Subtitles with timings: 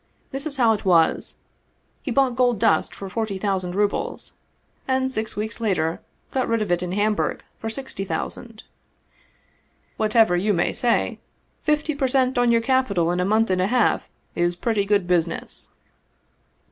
[0.31, 1.35] This is how it was:
[2.01, 4.33] He bought gold dust for forty thousand rubles,
[4.87, 8.63] and six weeks later got rid of it in Hamburg for sixty thousand.
[9.97, 11.19] Whatever you may say,
[11.61, 15.05] fifty per cent on your capital in a month and a half is pretty good
[15.05, 15.67] business."